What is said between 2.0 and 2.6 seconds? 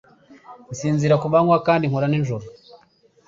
nijoro.